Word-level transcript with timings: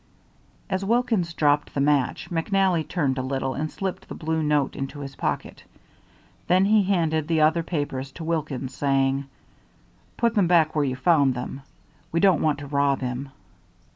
As 0.67 0.83
Wilkins 0.83 1.31
dropped 1.35 1.75
the 1.75 1.79
match, 1.79 2.31
McNally 2.31 2.87
turned 2.87 3.19
a 3.19 3.21
little 3.21 3.53
and 3.53 3.69
slipped 3.69 4.09
the 4.09 4.15
blue 4.15 4.41
note 4.41 4.75
into 4.75 5.01
his 5.01 5.15
pocket. 5.15 5.63
Then 6.47 6.65
he 6.65 6.81
handed 6.81 7.27
the 7.27 7.41
other 7.41 7.61
papers 7.61 8.11
to 8.13 8.23
Wilkins, 8.23 8.73
saying: 8.75 9.25
"Put 10.17 10.33
them 10.33 10.47
back 10.47 10.75
where 10.75 10.85
you 10.85 10.95
found 10.95 11.35
them. 11.35 11.61
We 12.11 12.19
don't 12.19 12.41
want 12.41 12.57
to 12.61 12.65
rob 12.65 12.99
him." 13.01 13.29